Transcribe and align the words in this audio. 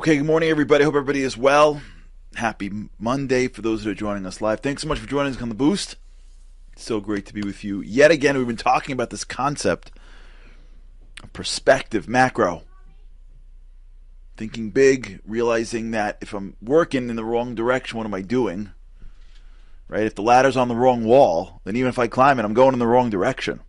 Okay, 0.00 0.16
good 0.16 0.24
morning, 0.24 0.48
everybody. 0.48 0.82
Hope 0.82 0.94
everybody 0.94 1.20
is 1.20 1.36
well. 1.36 1.82
Happy 2.34 2.72
Monday 2.98 3.48
for 3.48 3.60
those 3.60 3.84
that 3.84 3.90
are 3.90 3.94
joining 3.94 4.24
us 4.24 4.40
live. 4.40 4.60
Thanks 4.60 4.80
so 4.80 4.88
much 4.88 4.98
for 4.98 5.06
joining 5.06 5.34
us 5.34 5.42
on 5.42 5.50
the 5.50 5.54
Boost. 5.54 5.96
It's 6.72 6.84
so 6.84 7.00
great 7.00 7.26
to 7.26 7.34
be 7.34 7.42
with 7.42 7.62
you 7.64 7.82
yet 7.82 8.10
again. 8.10 8.38
We've 8.38 8.46
been 8.46 8.56
talking 8.56 8.94
about 8.94 9.10
this 9.10 9.24
concept 9.24 9.92
of 11.22 11.30
perspective, 11.34 12.08
macro. 12.08 12.62
Thinking 14.38 14.70
big, 14.70 15.20
realizing 15.26 15.90
that 15.90 16.16
if 16.22 16.32
I'm 16.32 16.56
working 16.62 17.10
in 17.10 17.16
the 17.16 17.22
wrong 17.22 17.54
direction, 17.54 17.98
what 17.98 18.06
am 18.06 18.14
I 18.14 18.22
doing? 18.22 18.70
Right? 19.86 20.04
If 20.04 20.14
the 20.14 20.22
ladder's 20.22 20.56
on 20.56 20.68
the 20.68 20.76
wrong 20.76 21.04
wall, 21.04 21.60
then 21.64 21.76
even 21.76 21.90
if 21.90 21.98
I 21.98 22.06
climb 22.06 22.38
it, 22.38 22.46
I'm 22.46 22.54
going 22.54 22.72
in 22.72 22.78
the 22.78 22.86
wrong 22.86 23.10
direction. 23.10 23.60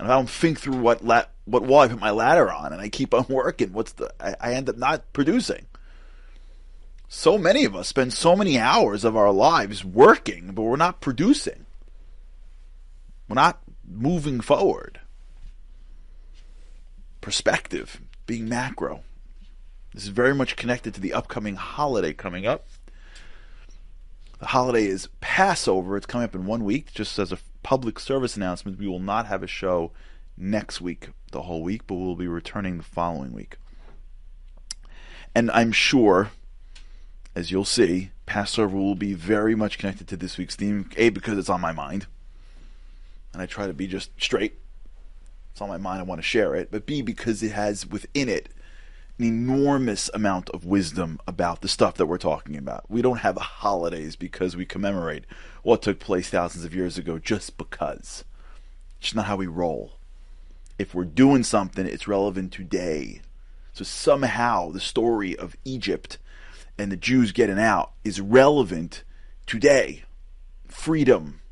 And 0.00 0.06
if 0.06 0.12
I 0.12 0.16
don't 0.16 0.30
think 0.30 0.58
through 0.58 0.78
what 0.78 1.04
la- 1.04 1.26
what 1.44 1.62
wall 1.62 1.80
I 1.80 1.88
put 1.88 2.00
my 2.00 2.10
ladder 2.10 2.50
on, 2.50 2.72
and 2.72 2.80
I 2.80 2.88
keep 2.88 3.12
on 3.12 3.26
working, 3.28 3.74
what's 3.74 3.92
the 3.92 4.10
I, 4.18 4.34
I 4.40 4.54
end 4.54 4.70
up 4.70 4.78
not 4.78 5.12
producing. 5.12 5.66
So 7.06 7.36
many 7.36 7.66
of 7.66 7.76
us 7.76 7.88
spend 7.88 8.14
so 8.14 8.34
many 8.34 8.58
hours 8.58 9.04
of 9.04 9.14
our 9.14 9.30
lives 9.30 9.84
working, 9.84 10.52
but 10.54 10.62
we're 10.62 10.76
not 10.76 11.02
producing. 11.02 11.66
We're 13.28 13.34
not 13.34 13.60
moving 13.86 14.40
forward. 14.40 15.00
Perspective, 17.20 18.00
being 18.26 18.48
macro. 18.48 19.02
This 19.92 20.04
is 20.04 20.08
very 20.08 20.34
much 20.34 20.56
connected 20.56 20.94
to 20.94 21.00
the 21.02 21.12
upcoming 21.12 21.56
holiday 21.56 22.14
coming 22.14 22.46
up. 22.46 22.66
The 24.38 24.46
holiday 24.46 24.86
is 24.86 25.10
Passover. 25.20 25.98
It's 25.98 26.06
coming 26.06 26.24
up 26.24 26.34
in 26.34 26.46
one 26.46 26.64
week. 26.64 26.94
Just 26.94 27.18
as 27.18 27.32
a 27.32 27.38
public 27.62 27.98
service 27.98 28.36
announcement, 28.36 28.78
we 28.78 28.86
will 28.86 29.00
not 29.00 29.26
have 29.26 29.42
a 29.42 29.46
show 29.46 29.92
next 30.36 30.80
week, 30.80 31.08
the 31.32 31.42
whole 31.42 31.62
week, 31.62 31.86
but 31.86 31.94
we'll 31.94 32.16
be 32.16 32.28
returning 32.28 32.78
the 32.78 32.82
following 32.82 33.32
week. 33.32 33.56
And 35.34 35.50
I'm 35.52 35.72
sure, 35.72 36.30
as 37.34 37.50
you'll 37.50 37.64
see, 37.64 38.10
Passover 38.26 38.76
will 38.76 38.94
be 38.94 39.14
very 39.14 39.54
much 39.54 39.78
connected 39.78 40.08
to 40.08 40.16
this 40.16 40.38
week's 40.38 40.56
theme. 40.56 40.90
A, 40.96 41.10
because 41.10 41.38
it's 41.38 41.50
on 41.50 41.60
my 41.60 41.72
mind, 41.72 42.06
and 43.32 43.40
I 43.40 43.46
try 43.46 43.66
to 43.66 43.72
be 43.72 43.86
just 43.86 44.10
straight. 44.20 44.54
It's 45.52 45.60
on 45.60 45.68
my 45.68 45.78
mind. 45.78 46.00
I 46.00 46.04
want 46.04 46.20
to 46.20 46.26
share 46.26 46.54
it. 46.54 46.70
But 46.70 46.86
B, 46.86 47.02
because 47.02 47.42
it 47.42 47.52
has 47.52 47.86
within 47.86 48.28
it 48.28 48.48
an 49.20 49.26
enormous 49.26 50.08
amount 50.14 50.48
of 50.48 50.64
wisdom 50.64 51.20
about 51.26 51.60
the 51.60 51.68
stuff 51.68 51.96
that 51.96 52.06
we're 52.06 52.16
talking 52.16 52.56
about. 52.56 52.90
We 52.90 53.02
don't 53.02 53.18
have 53.18 53.36
holidays 53.36 54.16
because 54.16 54.56
we 54.56 54.64
commemorate 54.64 55.24
what 55.62 55.82
took 55.82 55.98
place 55.98 56.30
thousands 56.30 56.64
of 56.64 56.74
years 56.74 56.96
ago 56.96 57.18
just 57.18 57.58
because. 57.58 58.24
It's 58.98 59.14
not 59.14 59.26
how 59.26 59.36
we 59.36 59.46
roll. 59.46 59.98
If 60.78 60.94
we're 60.94 61.04
doing 61.04 61.44
something, 61.44 61.84
it's 61.84 62.08
relevant 62.08 62.50
today. 62.50 63.20
So 63.74 63.84
somehow 63.84 64.70
the 64.70 64.80
story 64.80 65.36
of 65.36 65.54
Egypt 65.66 66.16
and 66.78 66.90
the 66.90 66.96
Jews 66.96 67.32
getting 67.32 67.58
out 67.58 67.92
is 68.02 68.22
relevant 68.22 69.04
today. 69.44 70.04
Freedom. 70.66 71.42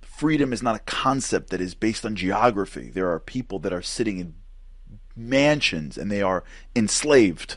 Freedom 0.00 0.52
is 0.52 0.62
not 0.62 0.76
a 0.76 0.80
concept 0.80 1.50
that 1.50 1.60
is 1.60 1.74
based 1.74 2.06
on 2.06 2.14
geography. 2.14 2.90
There 2.90 3.10
are 3.10 3.18
people 3.18 3.58
that 3.58 3.72
are 3.72 3.82
sitting 3.82 4.18
in 4.18 4.34
mansions 5.18 5.98
and 5.98 6.10
they 6.10 6.22
are 6.22 6.44
enslaved. 6.76 7.56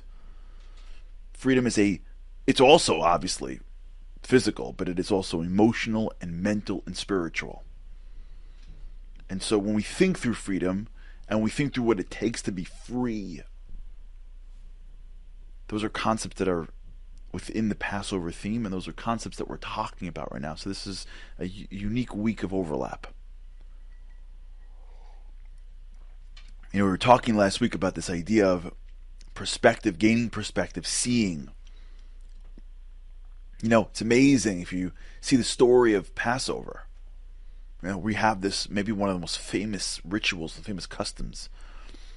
Freedom 1.33 1.67
is 1.67 1.77
a 1.77 2.01
it's 2.47 2.61
also 2.61 3.01
obviously 3.01 3.59
physical, 4.23 4.73
but 4.73 4.89
it 4.89 4.99
is 4.99 5.11
also 5.11 5.41
emotional 5.41 6.11
and 6.19 6.41
mental 6.41 6.83
and 6.85 6.97
spiritual. 6.97 7.63
And 9.29 9.41
so 9.41 9.57
when 9.57 9.73
we 9.73 9.83
think 9.83 10.19
through 10.19 10.33
freedom 10.33 10.87
and 11.29 11.41
we 11.41 11.49
think 11.49 11.73
through 11.73 11.85
what 11.85 11.99
it 11.99 12.11
takes 12.11 12.41
to 12.43 12.51
be 12.51 12.65
free, 12.65 13.41
those 15.67 15.83
are 15.83 15.89
concepts 15.89 16.35
that 16.37 16.49
are 16.49 16.67
within 17.31 17.69
the 17.69 17.75
Passover 17.75 18.29
theme, 18.31 18.65
and 18.65 18.73
those 18.73 18.89
are 18.89 18.93
concepts 18.93 19.37
that 19.37 19.47
we're 19.47 19.55
talking 19.57 20.09
about 20.09 20.31
right 20.33 20.41
now. 20.41 20.55
So 20.55 20.69
this 20.69 20.85
is 20.85 21.05
a 21.39 21.45
unique 21.45 22.13
week 22.13 22.43
of 22.43 22.53
overlap. 22.53 23.07
You 26.71 26.79
know, 26.79 26.85
we 26.85 26.91
were 26.91 26.97
talking 26.97 27.35
last 27.35 27.59
week 27.59 27.75
about 27.75 27.95
this 27.95 28.09
idea 28.09 28.47
of 28.47 28.73
perspective, 29.33 29.99
gaining 29.99 30.29
perspective, 30.29 30.87
seeing. 30.87 31.49
You 33.61 33.67
know, 33.67 33.87
it's 33.91 33.99
amazing 33.99 34.61
if 34.61 34.71
you 34.71 34.93
see 35.19 35.35
the 35.35 35.43
story 35.43 35.93
of 35.93 36.15
Passover. 36.15 36.83
You 37.83 37.89
know, 37.89 37.97
we 37.97 38.13
have 38.13 38.39
this 38.39 38.69
maybe 38.69 38.93
one 38.93 39.09
of 39.09 39.15
the 39.15 39.19
most 39.19 39.37
famous 39.37 39.99
rituals, 40.05 40.55
the 40.55 40.61
famous 40.61 40.85
customs. 40.85 41.49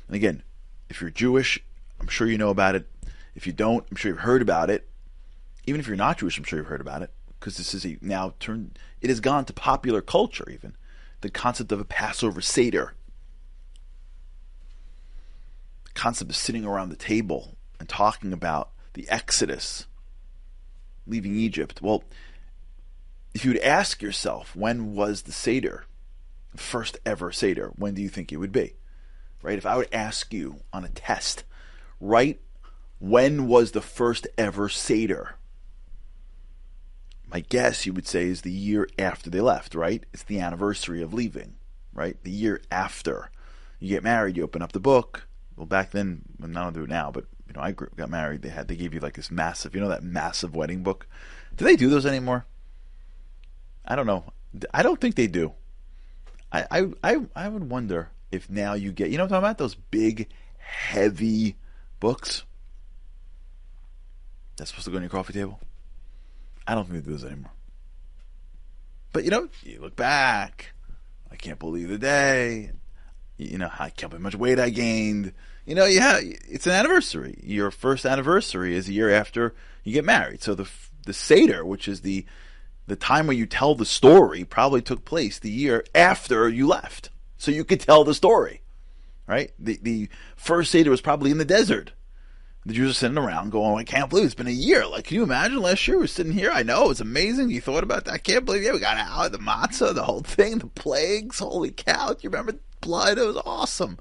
And 0.07 0.15
again, 0.15 0.45
if 0.89 1.01
you're 1.01 1.11
Jewish, 1.11 1.59
I'm 2.01 2.07
sure 2.07 2.29
you 2.29 2.39
know 2.39 2.51
about 2.51 2.77
it. 2.77 2.87
If 3.35 3.49
you 3.49 3.53
don't, 3.53 3.85
I'm 3.91 3.97
sure 3.97 4.13
you've 4.13 4.21
heard 4.21 4.43
about 4.43 4.71
it. 4.71 4.89
Even 5.67 5.81
if 5.81 5.89
you're 5.89 5.97
not 5.97 6.19
Jewish, 6.19 6.39
I'm 6.39 6.45
sure 6.45 6.61
you've 6.61 6.69
heard 6.69 6.81
about 6.81 7.03
it 7.03 7.11
because 7.41 7.57
this 7.57 7.75
is 7.75 7.85
a 7.85 7.99
now 8.01 8.35
turned. 8.39 8.79
It 9.01 9.09
has 9.09 9.19
gone 9.19 9.47
to 9.47 9.53
popular 9.53 10.01
culture. 10.01 10.49
Even 10.49 10.77
the 11.23 11.31
concept 11.31 11.73
of 11.73 11.81
a 11.81 11.85
Passover 11.85 12.41
seder 12.41 12.93
concept 15.95 16.31
of 16.31 16.37
sitting 16.37 16.65
around 16.65 16.89
the 16.89 16.97
table 16.97 17.57
and 17.79 17.89
talking 17.89 18.33
about 18.33 18.71
the 18.95 19.09
Exodus, 19.09 19.87
leaving 21.07 21.37
Egypt. 21.37 21.81
Well, 21.83 22.05
if 23.35 23.45
you 23.45 23.53
would 23.53 23.63
ask 23.63 24.01
yourself, 24.03 24.55
when 24.55 24.95
was 24.95 25.23
the 25.23 25.33
Seder, 25.33 25.87
first 26.57 26.99
ever 27.05 27.33
Seder, 27.33 27.73
when 27.77 27.95
do 27.95 28.03
you 28.03 28.09
think 28.09 28.33
it 28.33 28.37
would 28.37 28.53
be? 28.53 28.75
Right? 29.43 29.59
If 29.59 29.67
I 29.67 29.77
would 29.77 29.93
ask 29.93 30.33
you 30.33 30.61
on 30.73 30.85
a 30.85 30.89
test, 30.89 31.45
right, 32.01 32.41
when 32.99 33.49
was 33.49 33.73
the 33.73 33.83
first 33.83 34.27
ever 34.39 34.69
Seder? 34.69 35.35
My 37.27 37.41
guess 37.41 37.85
you 37.85 37.93
would 37.93 38.07
say 38.07 38.27
is 38.27 38.43
the 38.43 38.53
year 38.53 38.89
after 38.99 39.29
they 39.29 39.41
left, 39.41 39.75
right? 39.75 40.05
It's 40.13 40.23
the 40.23 40.39
anniversary 40.39 41.03
of 41.03 41.13
leaving, 41.13 41.57
right? 41.93 42.17
The 42.23 42.31
year 42.31 42.63
after. 42.71 43.31
You 43.81 43.89
get 43.89 44.05
married, 44.05 44.37
you 44.37 44.45
open 44.45 44.63
up 44.63 44.73
the 44.73 44.81
book, 44.81 45.27
well 45.57 45.67
back 45.67 45.91
then 45.91 46.23
well, 46.39 46.51
don't 46.51 46.73
do 46.73 46.85
it 46.85 46.89
now, 46.89 47.11
but 47.11 47.27
you 47.47 47.55
know 47.55 47.61
I 47.61 47.73
grew, 47.73 47.89
got 47.97 48.11
married. 48.11 48.43
They 48.43 48.49
had 48.49 48.69
they 48.69 48.77
gave 48.77 48.95
you 48.95 49.01
like 49.01 49.15
this 49.15 49.31
massive, 49.31 49.75
you 49.75 49.81
know 49.81 49.89
that 49.89 50.03
massive 50.03 50.55
wedding 50.55 50.83
book. 50.83 51.07
Do 51.57 51.65
they 51.65 51.77
do 51.77 51.89
those 51.89 52.07
anymore? 52.07 52.47
I 53.85 53.97
don't 53.97 54.07
know. 54.07 54.25
I 54.73 54.83
don't 54.83 55.01
think 55.01 55.15
they 55.15 55.27
do. 55.27 55.53
I 56.53 56.67
I 56.71 56.87
I, 57.03 57.17
I 57.37 57.49
would 57.49 57.71
wonder 57.71 58.11
if 58.33 58.51
now 58.51 58.75
you 58.75 58.93
get 58.93 59.11
you 59.11 59.19
know 59.19 59.25
what 59.25 59.33
I'm 59.33 59.43
talking 59.43 59.47
about 59.47 59.59
those 59.59 59.75
big 59.75 60.29
heavy 60.59 61.57
books 62.01 62.45
that's 64.57 64.71
supposed 64.71 64.87
to 64.87 64.91
go 64.91 64.97
on 64.97 65.03
your 65.03 65.11
coffee 65.11 65.33
table. 65.33 65.61
I 66.67 66.75
don't 66.75 66.89
think 66.89 67.05
they 67.05 67.11
do 67.11 67.17
those 67.17 67.25
anymore. 67.25 67.53
But 69.13 69.25
you 69.25 69.31
know, 69.31 69.49
you 69.63 69.81
look 69.81 69.97
back. 69.97 70.73
I 71.31 71.37
can't 71.37 71.59
believe 71.59 71.89
the 71.89 71.99
day 71.99 72.71
you 73.37 73.59
know, 73.59 73.71
I 73.79 73.91
can't 73.91 74.11
believe 74.11 74.23
how 74.23 74.25
much 74.25 74.35
weight 74.37 74.59
I 74.59 74.71
gained. 74.71 75.33
You 75.67 75.75
know, 75.75 75.87
yeah, 75.87 76.21
it's 76.23 76.67
an 76.67 76.73
anniversary. 76.73 77.41
Your 77.43 77.71
first 77.71 78.05
anniversary 78.05 78.77
is 78.77 78.89
a 78.89 78.93
year 78.93 79.11
after 79.11 79.55
you 79.83 79.93
get 79.93 80.05
married. 80.05 80.43
So 80.43 80.55
the 80.55 80.69
the 81.07 81.13
seder, 81.13 81.65
which 81.65 81.89
is 81.89 82.01
the 82.03 82.25
the 82.87 82.97
time 82.97 83.27
where 83.27 83.37
you 83.37 83.47
tell 83.47 83.75
the 83.75 83.87
story, 83.87 84.45
probably 84.45 84.83
took 84.83 85.05
place 85.05 85.39
the 85.39 85.51
year 85.51 85.85
after 85.95 86.49
you 86.49 86.67
left, 86.67 87.11
so 87.39 87.51
you 87.51 87.65
could 87.65 87.81
tell 87.81 88.05
the 88.05 88.15
story, 88.15 88.63
right? 89.27 89.53
The 89.59 89.79
the 89.83 90.09
first 90.37 90.71
seder 90.71 90.91
was 90.91 91.01
probably 91.01 91.31
in 91.31 91.39
the 91.39 91.45
desert. 91.45 91.93
The 92.67 92.73
Jews 92.73 92.93
are 92.93 92.95
sitting 92.95 93.19
around 93.19 93.51
going, 93.51 93.79
I 93.79 93.85
can't 93.85 94.09
believe 94.09 94.25
it's 94.25 94.35
been 94.35 94.47
a 94.47 94.51
year. 94.51 94.87
Like, 94.87 95.05
can 95.05 95.17
you 95.17 95.23
imagine 95.23 95.61
last 95.61 95.87
year 95.87 95.99
we 95.99 96.05
were 96.05 96.07
sitting 96.07 96.33
here? 96.33 96.51
I 96.51 96.63
know, 96.63 96.91
it's 96.91 97.01
amazing. 97.01 97.51
You 97.51 97.61
thought 97.61 97.83
about 97.83 98.07
that. 98.07 98.15
I 98.15 98.19
can't 98.19 98.45
believe, 98.45 98.63
yeah, 98.63 98.73
we 98.73 98.79
got 98.79 98.97
out 98.97 99.33
the 99.33 99.39
matzah, 99.39 99.95
the 99.95 100.05
whole 100.05 100.23
thing, 100.23 100.59
the 100.59 100.67
plagues. 100.69 101.41
Holy 101.41 101.71
cow. 101.71 102.15
Do 102.15 102.19
you 102.23 102.31
remember 102.31 102.59
blood. 102.85 103.19
It 103.19 103.27
was 103.27 103.41
awesome. 103.45 103.99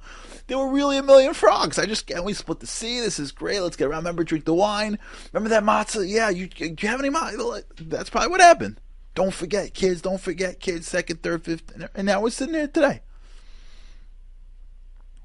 There 0.48 0.57
were 0.57 0.69
really 0.69 0.98
a 0.98 1.04
million 1.04 1.33
frogs. 1.33 1.80
I 1.80 1.86
just 1.86 2.10
and 2.12 2.25
we 2.25 2.33
split 2.33 2.60
the 2.60 2.68
sea. 2.68 3.00
This 3.00 3.18
is 3.18 3.31
great. 3.31 3.62
Let's 3.62 3.77
get 3.77 3.88
around. 3.88 4.00
Remember, 4.00 4.24
drink 4.24 4.45
the 4.45 4.54
wine. 4.54 5.00
Remember 5.31 5.50
that 5.50 5.63
matzah? 5.63 6.07
Yeah. 6.07 6.30
You 6.30 6.48
do 6.48 6.75
you 6.80 6.89
have 6.89 7.00
any 7.00 7.09
matzah? 7.09 7.63
That's 7.80 8.09
probably 8.09 8.30
what 8.30 8.42
happened. 8.42 8.80
Don't 9.16 9.33
forget, 9.33 9.74
kids. 9.74 10.01
Don't 10.01 10.19
forget, 10.19 10.59
kids. 10.59 10.88
Second, 10.88 11.24
third, 11.24 11.45
fifth, 11.45 11.71
and 11.95 12.06
now 12.06 12.21
we're 12.21 12.31
sitting 12.31 12.56
here 12.56 12.68
today. 12.68 13.01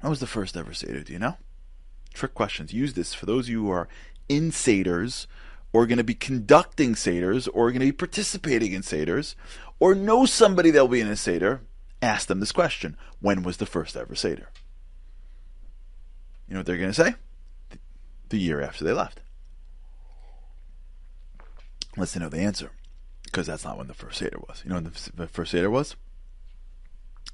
That 0.01 0.09
was 0.09 0.19
the 0.19 0.27
first 0.27 0.55
ever 0.55 0.73
seder. 0.73 1.01
Do 1.01 1.11
you 1.11 1.19
know? 1.19 1.35
Trick 2.13 2.33
questions. 2.33 2.73
Use 2.73 2.93
this 2.93 3.13
for 3.13 3.25
those 3.25 3.45
of 3.45 3.49
you 3.49 3.63
who 3.63 3.71
are 3.71 3.87
in 4.27 4.51
seders 4.51 5.27
or 5.71 5.85
going 5.85 5.97
to 5.97 6.03
be 6.03 6.15
conducting 6.15 6.95
seders 6.95 7.47
or 7.53 7.71
going 7.71 7.79
to 7.79 7.85
be 7.85 7.91
participating 7.91 8.73
in 8.73 8.81
seders 8.81 9.35
or 9.79 9.95
know 9.95 10.25
somebody 10.25 10.71
that'll 10.71 10.87
be 10.87 11.01
in 11.01 11.07
a 11.07 11.15
seder 11.15 11.61
ask 12.01 12.27
them 12.27 12.39
this 12.39 12.51
question 12.51 12.97
When 13.19 13.43
was 13.43 13.57
the 13.57 13.65
first 13.65 13.95
ever 13.95 14.15
Seder? 14.15 14.49
You 16.47 16.53
know 16.53 16.59
what 16.59 16.65
they're 16.65 16.77
going 16.77 16.91
to 16.91 16.93
say? 16.93 17.15
The 18.29 18.39
year 18.39 18.61
after 18.61 18.83
they 18.83 18.93
left. 18.93 19.21
Unless 21.95 22.13
they 22.13 22.19
know 22.19 22.29
the 22.29 22.39
answer, 22.39 22.71
because 23.23 23.47
that's 23.47 23.65
not 23.65 23.77
when 23.77 23.87
the 23.87 23.93
first 23.93 24.19
Seder 24.19 24.39
was. 24.47 24.61
You 24.63 24.69
know 24.69 24.75
when 24.75 24.91
the 25.15 25.27
first 25.27 25.51
Seder 25.51 25.69
was? 25.69 25.95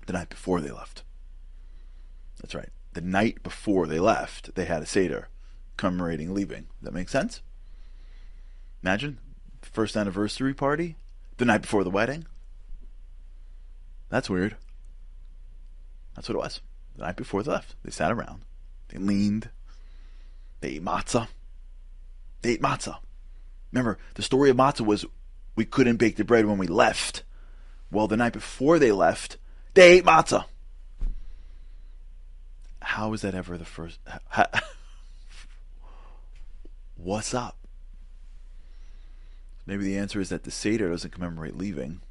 The 0.08 0.14
night 0.14 0.30
before 0.30 0.62
they 0.62 0.72
left. 0.72 1.04
That's 2.42 2.56
right. 2.56 2.70
The 2.96 3.02
night 3.02 3.44
before 3.44 3.88
they 3.88 4.00
left, 4.00 4.56
they 4.56 4.64
had 4.64 4.82
a 4.82 4.86
Seder. 4.86 5.28
commemorating 5.76 6.34
leaving. 6.34 6.68
That 6.82 6.94
makes 6.94 7.12
sense? 7.12 7.42
Imagine 8.82 9.20
first 9.62 9.98
anniversary 9.98 10.54
party 10.54 10.96
the 11.36 11.44
night 11.44 11.62
before 11.62 11.84
the 11.84 11.90
wedding. 11.90 12.26
That's 14.08 14.30
weird. 14.30 14.56
That's 16.16 16.30
what 16.30 16.36
it 16.36 16.40
was. 16.40 16.62
The 16.96 17.04
night 17.04 17.18
before 17.18 17.44
they 17.44 17.52
left, 17.52 17.76
they 17.84 17.92
sat 17.92 18.14
around, 18.14 18.44
they 18.88 18.98
leaned, 18.98 19.50
they 20.62 20.70
ate 20.70 20.86
matzah. 20.86 21.28
They 22.44 22.52
ate 22.52 22.62
matzah. 22.62 23.00
Remember, 23.74 23.98
the 24.14 24.22
story 24.22 24.50
of 24.50 24.56
matzah 24.56 24.86
was 24.86 25.06
we 25.58 25.66
couldn't 25.66 25.98
bake 25.98 26.16
the 26.16 26.24
bread 26.24 26.46
when 26.46 26.58
we 26.58 26.68
left. 26.68 27.24
Well, 27.92 28.08
the 28.08 28.16
night 28.16 28.32
before 28.32 28.80
they 28.80 28.94
left, 28.94 29.36
they 29.74 29.98
ate 29.98 30.06
matzah. 30.06 30.46
How 32.86 33.14
is 33.14 33.22
that 33.22 33.34
ever 33.34 33.58
the 33.58 33.66
first? 33.66 34.00
How, 34.30 34.46
what's 36.96 37.34
up? 37.34 37.58
Maybe 39.66 39.84
the 39.84 39.98
answer 39.98 40.22
is 40.22 40.30
that 40.30 40.44
the 40.44 40.52
Seder 40.52 40.92
doesn't 40.92 41.10
commemorate 41.10 41.58
leaving. 41.58 42.02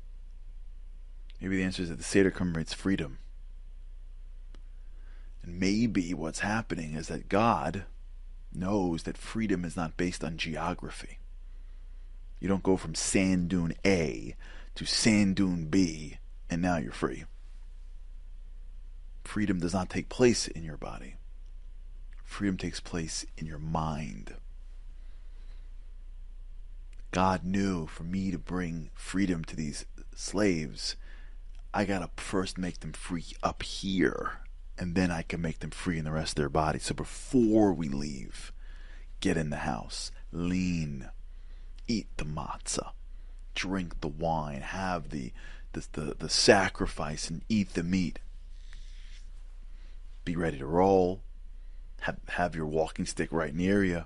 Maybe 1.41 1.59
the 1.59 1.63
answer 1.63 1.83
is 1.85 1.91
that 1.91 1.99
the 1.99 2.05
Seder 2.05 2.33
commemorates 2.33 2.75
freedom. 2.75 3.19
And 5.45 5.61
maybe 5.61 6.13
what's 6.13 6.41
happening 6.41 6.95
is 6.95 7.07
that 7.07 7.29
God 7.29 7.85
knows 8.53 9.05
that 9.05 9.17
freedom 9.17 9.65
is 9.65 9.77
not 9.77 9.97
based 9.97 10.25
on 10.25 10.37
geography. 10.37 11.21
You 12.41 12.49
don't 12.49 12.65
go 12.65 12.77
from 12.77 12.97
sand 12.97 13.49
dune 13.49 13.75
A 13.87 14.35
to 14.75 14.85
sand 14.85 15.37
dune 15.37 15.67
B 15.67 16.19
and 16.51 16.61
now 16.61 16.79
you're 16.79 16.91
free. 16.91 17.25
Freedom 19.25 19.59
does 19.59 19.75
not 19.75 19.91
take 19.91 20.09
place 20.09 20.47
in 20.47 20.63
your 20.63 20.77
body. 20.77 21.17
Freedom 22.25 22.57
takes 22.57 22.81
place 22.81 23.27
in 23.37 23.47
your 23.47 23.59
mind. 23.59 24.35
God 27.11 27.45
knew 27.45 27.87
for 27.87 28.03
me 28.03 28.31
to 28.31 28.39
bring 28.39 28.91
freedom 28.95 29.45
to 29.45 29.57
these 29.57 29.87
slaves, 30.15 30.97
I 31.73 31.85
got 31.85 32.01
to 32.01 32.23
first 32.23 32.59
make 32.59 32.81
them 32.81 32.93
free 32.93 33.27
up 33.43 33.63
here, 33.63 34.39
and 34.79 34.95
then 34.95 35.11
I 35.11 35.23
can 35.23 35.41
make 35.41 35.61
them 35.61 35.71
free 35.71 35.99
in 35.99 36.05
the 36.05 36.13
rest 36.13 36.33
of 36.33 36.37
their 36.37 36.49
body. 36.49 36.79
So 36.79 36.95
before 36.95 37.73
we 37.73 37.89
leave, 37.89 38.53
get 39.21 39.37
in 39.37 39.51
the 39.51 39.59
house, 39.59 40.11
lean, 40.33 41.09
eat 41.87 42.09
the 42.17 42.25
matzah, 42.25 42.91
drink 43.55 44.01
the 44.01 44.09
wine, 44.09 44.61
have 44.61 45.11
the, 45.11 45.33
the, 45.73 45.87
the, 45.93 46.17
the 46.19 46.29
sacrifice, 46.29 47.31
and 47.31 47.43
eat 47.49 47.75
the 47.75 47.83
meat. 47.83 48.19
Be 50.25 50.37
ready 50.37 50.59
to 50.59 50.67
roll. 50.67 51.21
Have, 52.01 52.19
have 52.29 52.55
your 52.55 52.67
walking 52.67 53.07
stick 53.07 53.31
right 53.33 53.55
near 53.55 53.85
you. 53.85 54.05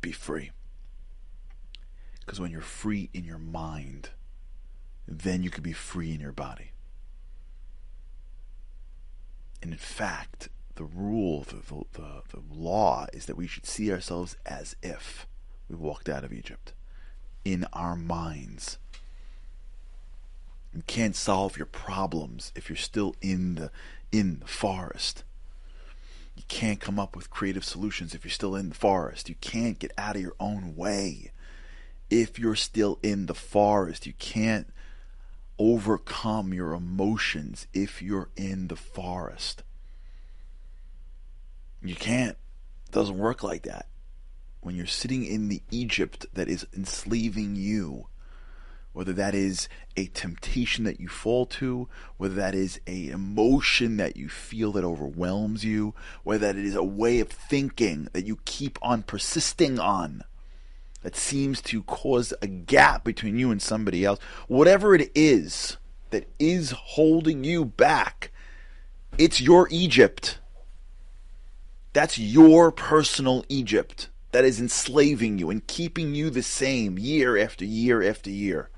Be 0.00 0.12
free. 0.12 0.50
Because 2.20 2.40
when 2.40 2.50
you're 2.50 2.60
free 2.60 3.10
in 3.14 3.24
your 3.24 3.38
mind, 3.38 4.10
then 5.06 5.42
you 5.42 5.50
can 5.50 5.62
be 5.62 5.72
free 5.72 6.12
in 6.12 6.20
your 6.20 6.32
body. 6.32 6.72
And 9.62 9.72
in 9.72 9.78
fact, 9.78 10.48
the 10.76 10.84
rule, 10.84 11.42
the, 11.42 11.84
the, 11.92 12.22
the, 12.28 12.42
law 12.54 13.06
is 13.12 13.26
that 13.26 13.36
we 13.36 13.46
should 13.46 13.66
see 13.66 13.90
ourselves 13.90 14.36
as 14.46 14.76
if 14.82 15.26
we 15.68 15.74
walked 15.74 16.08
out 16.08 16.22
of 16.22 16.32
Egypt 16.32 16.72
in 17.44 17.66
our 17.72 17.96
minds. 17.96 18.78
You 20.78 20.84
can't 20.86 21.16
solve 21.16 21.56
your 21.56 21.66
problems 21.66 22.52
if 22.54 22.68
you're 22.68 22.76
still 22.76 23.16
in 23.20 23.56
the 23.56 23.72
in 24.12 24.38
the 24.38 24.46
forest. 24.46 25.24
You 26.36 26.44
can't 26.46 26.78
come 26.78 27.00
up 27.00 27.16
with 27.16 27.30
creative 27.30 27.64
solutions 27.64 28.14
if 28.14 28.24
you're 28.24 28.30
still 28.30 28.54
in 28.54 28.68
the 28.68 28.76
forest. 28.76 29.28
You 29.28 29.34
can't 29.40 29.80
get 29.80 29.90
out 29.98 30.14
of 30.14 30.22
your 30.22 30.36
own 30.38 30.76
way 30.76 31.32
if 32.10 32.38
you're 32.38 32.54
still 32.54 33.00
in 33.02 33.26
the 33.26 33.34
forest. 33.34 34.06
You 34.06 34.12
can't 34.20 34.68
overcome 35.58 36.54
your 36.54 36.74
emotions 36.74 37.66
if 37.74 38.00
you're 38.00 38.28
in 38.36 38.68
the 38.68 38.76
forest. 38.76 39.64
You 41.82 41.96
can't. 41.96 42.36
It 42.86 42.92
doesn't 42.92 43.18
work 43.18 43.42
like 43.42 43.64
that. 43.64 43.86
When 44.60 44.76
you're 44.76 44.86
sitting 44.86 45.24
in 45.24 45.48
the 45.48 45.60
Egypt 45.72 46.26
that 46.34 46.48
is 46.48 46.68
enslaving 46.72 47.56
you, 47.56 48.06
whether 48.92 49.12
that 49.12 49.34
is 49.34 49.68
a 49.96 50.06
temptation 50.06 50.84
that 50.84 51.00
you 51.00 51.08
fall 51.08 51.46
to, 51.46 51.88
whether 52.16 52.34
that 52.34 52.54
is 52.54 52.80
a 52.86 53.08
emotion 53.08 53.96
that 53.96 54.16
you 54.16 54.28
feel 54.28 54.72
that 54.72 54.84
overwhelms 54.84 55.64
you, 55.64 55.94
whether 56.24 56.52
that 56.52 56.56
is 56.56 56.74
a 56.74 56.82
way 56.82 57.20
of 57.20 57.28
thinking 57.28 58.08
that 58.12 58.26
you 58.26 58.38
keep 58.44 58.78
on 58.82 59.02
persisting 59.02 59.78
on 59.78 60.24
that 61.02 61.16
seems 61.16 61.60
to 61.62 61.82
cause 61.84 62.34
a 62.42 62.46
gap 62.46 63.04
between 63.04 63.38
you 63.38 63.50
and 63.50 63.62
somebody 63.62 64.04
else, 64.04 64.18
whatever 64.48 64.94
it 64.94 65.10
is 65.14 65.76
that 66.10 66.28
is 66.38 66.72
holding 66.72 67.44
you 67.44 67.64
back, 67.64 68.32
it's 69.16 69.40
your 69.40 69.68
Egypt. 69.70 70.38
That's 71.92 72.18
your 72.18 72.70
personal 72.72 73.44
Egypt 73.48 74.08
that 74.32 74.44
is 74.44 74.60
enslaving 74.60 75.38
you 75.38 75.50
and 75.50 75.66
keeping 75.66 76.14
you 76.14 76.30
the 76.30 76.42
same 76.42 76.98
year 76.98 77.38
after 77.38 77.64
year 77.64 78.02
after 78.02 78.30
year, 78.30 78.70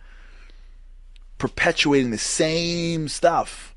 perpetuating 1.41 2.11
the 2.11 2.19
same 2.19 3.09
stuff. 3.09 3.75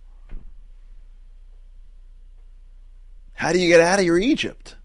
How 3.33 3.51
do 3.51 3.59
you 3.59 3.69
get 3.69 3.81
out 3.81 3.99
of 3.99 4.05
your 4.05 4.19
Egypt? 4.19 4.75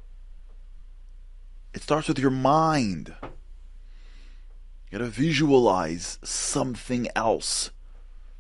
It 1.75 1.83
starts 1.83 2.09
with 2.09 2.19
your 2.19 2.31
mind. 2.31 3.15
You 3.21 4.99
gotta 4.99 5.07
visualize 5.07 6.19
something 6.23 7.09
else. 7.15 7.71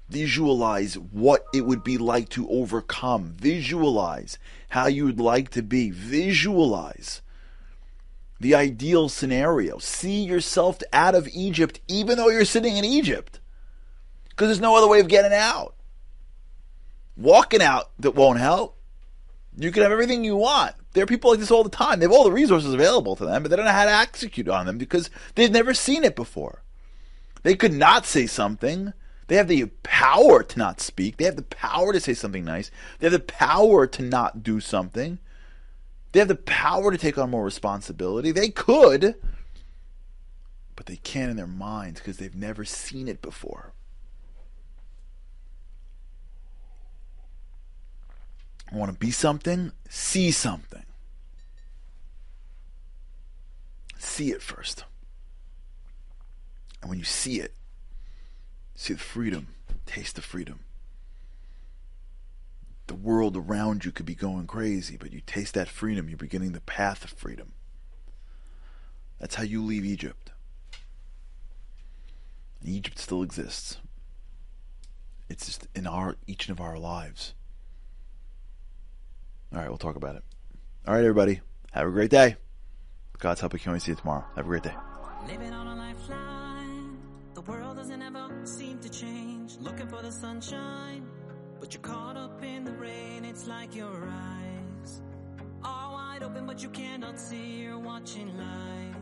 Visualize 0.08 0.94
what 0.96 1.44
it 1.52 1.66
would 1.66 1.84
be 1.84 1.98
like 1.98 2.30
to 2.30 2.48
overcome. 2.48 3.34
Visualize 3.38 4.38
how 4.70 4.86
you 4.86 5.04
would 5.04 5.20
like 5.20 5.50
to 5.50 5.62
be. 5.62 5.90
Visualize 5.90 7.20
the 8.40 8.54
ideal 8.54 9.08
scenario. 9.08 9.78
See 9.78 10.22
yourself 10.22 10.78
out 10.92 11.14
of 11.14 11.28
Egypt, 11.34 11.80
even 11.88 12.16
though 12.16 12.28
you're 12.28 12.44
sitting 12.46 12.76
in 12.76 12.84
Egypt. 12.84 13.40
Because 14.38 14.50
there's 14.50 14.60
no 14.60 14.76
other 14.76 14.86
way 14.86 15.00
of 15.00 15.08
getting 15.08 15.32
out. 15.32 15.74
Walking 17.16 17.60
out 17.60 17.90
that 17.98 18.14
won't 18.14 18.38
help. 18.38 18.78
You 19.56 19.72
can 19.72 19.82
have 19.82 19.90
everything 19.90 20.22
you 20.22 20.36
want. 20.36 20.76
There 20.92 21.02
are 21.02 21.08
people 21.08 21.30
like 21.32 21.40
this 21.40 21.50
all 21.50 21.64
the 21.64 21.70
time. 21.70 21.98
They 21.98 22.04
have 22.04 22.12
all 22.12 22.22
the 22.22 22.30
resources 22.30 22.72
available 22.72 23.16
to 23.16 23.26
them, 23.26 23.42
but 23.42 23.50
they 23.50 23.56
don't 23.56 23.64
know 23.64 23.72
how 23.72 23.86
to 23.86 23.90
execute 23.90 24.48
on 24.48 24.66
them 24.66 24.78
because 24.78 25.10
they've 25.34 25.50
never 25.50 25.74
seen 25.74 26.04
it 26.04 26.14
before. 26.14 26.62
They 27.42 27.56
could 27.56 27.72
not 27.72 28.06
say 28.06 28.28
something. 28.28 28.92
They 29.26 29.34
have 29.34 29.48
the 29.48 29.66
power 29.82 30.44
to 30.44 30.58
not 30.58 30.80
speak. 30.80 31.16
They 31.16 31.24
have 31.24 31.34
the 31.34 31.42
power 31.42 31.92
to 31.92 31.98
say 31.98 32.14
something 32.14 32.44
nice. 32.44 32.70
They 33.00 33.06
have 33.06 33.12
the 33.12 33.18
power 33.18 33.88
to 33.88 34.02
not 34.02 34.44
do 34.44 34.60
something. 34.60 35.18
They 36.12 36.20
have 36.20 36.28
the 36.28 36.36
power 36.36 36.92
to 36.92 36.96
take 36.96 37.18
on 37.18 37.30
more 37.30 37.44
responsibility. 37.44 38.30
They 38.30 38.50
could, 38.50 39.16
but 40.76 40.86
they 40.86 40.96
can't 40.98 41.32
in 41.32 41.36
their 41.36 41.48
minds 41.48 41.98
because 41.98 42.18
they've 42.18 42.36
never 42.36 42.64
seen 42.64 43.08
it 43.08 43.20
before. 43.20 43.72
Want 48.72 48.92
to 48.92 48.98
be 48.98 49.10
something, 49.10 49.72
see 49.88 50.30
something. 50.30 50.84
See 53.98 54.30
it 54.30 54.42
first. 54.42 54.84
And 56.80 56.88
when 56.88 56.98
you 56.98 57.04
see 57.04 57.40
it, 57.40 57.54
see 58.74 58.94
the 58.94 59.00
freedom, 59.00 59.48
taste 59.86 60.16
the 60.16 60.22
freedom. 60.22 60.60
The 62.86 62.94
world 62.94 63.36
around 63.36 63.84
you 63.84 63.92
could 63.92 64.06
be 64.06 64.14
going 64.14 64.46
crazy, 64.46 64.96
but 64.96 65.12
you 65.12 65.20
taste 65.20 65.54
that 65.54 65.68
freedom, 65.68 66.08
you're 66.08 66.16
beginning 66.16 66.52
the 66.52 66.60
path 66.60 67.04
of 67.04 67.10
freedom. 67.10 67.52
That's 69.18 69.34
how 69.34 69.42
you 69.42 69.62
leave 69.62 69.84
Egypt. 69.84 70.32
Egypt 72.64 72.98
still 72.98 73.22
exists. 73.22 73.78
It's 75.28 75.46
just 75.46 75.66
in 75.74 75.86
our 75.86 76.16
each 76.26 76.48
of 76.48 76.60
our 76.60 76.78
lives. 76.78 77.34
All 79.52 79.58
right, 79.60 79.68
we'll 79.68 79.78
talk 79.78 79.96
about 79.96 80.16
it. 80.16 80.22
All 80.86 80.94
right, 80.94 81.00
everybody. 81.00 81.40
Have 81.72 81.86
a 81.86 81.90
great 81.90 82.10
day. 82.10 82.36
God's 83.18 83.40
help, 83.40 83.52
we 83.52 83.58
can 83.58 83.70
only 83.70 83.80
see 83.80 83.92
you 83.92 83.96
tomorrow. 83.96 84.24
Have 84.36 84.44
a 84.44 84.48
great 84.48 84.62
day. 84.62 84.74
Living 85.26 85.52
on 85.52 85.66
a 85.66 85.74
lifeline. 85.74 86.98
The 87.34 87.42
world 87.42 87.76
doesn't 87.76 88.02
ever 88.02 88.28
seem 88.44 88.78
to 88.80 88.88
change. 88.88 89.56
Looking 89.60 89.88
for 89.88 90.02
the 90.02 90.12
sunshine. 90.12 91.06
But 91.60 91.74
you're 91.74 91.82
caught 91.82 92.16
up 92.16 92.42
in 92.44 92.64
the 92.64 92.72
rain. 92.72 93.24
It's 93.24 93.46
like 93.46 93.74
your 93.74 94.08
eyes 94.08 95.02
are 95.64 95.92
wide 95.92 96.22
open, 96.22 96.46
but 96.46 96.62
you 96.62 96.68
cannot 96.68 97.18
see. 97.18 97.62
You're 97.62 97.78
watching 97.78 98.36
life 98.36 98.96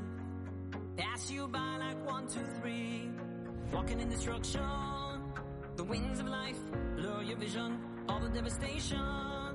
pass 0.96 1.30
you 1.30 1.46
by 1.48 1.76
like 1.78 2.04
one, 2.06 2.26
two, 2.26 2.40
three. 2.60 3.08
Walking 3.72 4.00
in 4.00 4.08
destruction. 4.08 4.60
The 5.76 5.84
winds 5.84 6.20
of 6.20 6.26
life 6.26 6.58
blur 6.96 7.22
your 7.22 7.36
vision. 7.36 7.78
All 8.08 8.20
the 8.20 8.28
devastation 8.28 9.45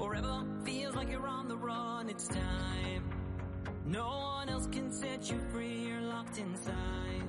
Forever 0.00 0.42
feels 0.64 0.94
like 0.94 1.10
you're 1.10 1.26
on 1.26 1.46
the 1.46 1.56
run, 1.58 2.08
it's 2.08 2.26
time. 2.26 3.04
No 3.84 4.06
one 4.06 4.48
else 4.48 4.66
can 4.66 4.90
set 4.90 5.30
you 5.30 5.38
free, 5.52 5.88
you're 5.88 6.00
locked 6.00 6.38
inside. 6.38 7.28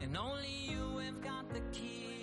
And 0.00 0.16
only 0.16 0.48
you 0.66 0.96
have 1.04 1.20
got 1.20 1.50
the 1.52 1.60
key. 1.78 2.13